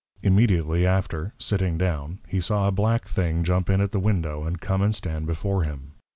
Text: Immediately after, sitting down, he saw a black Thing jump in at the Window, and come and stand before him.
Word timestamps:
Immediately 0.23 0.83
after, 0.83 1.35
sitting 1.37 1.77
down, 1.77 2.21
he 2.27 2.41
saw 2.41 2.67
a 2.67 2.71
black 2.71 3.05
Thing 3.05 3.43
jump 3.43 3.69
in 3.69 3.81
at 3.81 3.91
the 3.91 3.99
Window, 3.99 4.45
and 4.45 4.59
come 4.59 4.81
and 4.81 4.95
stand 4.95 5.27
before 5.27 5.61
him. 5.61 5.91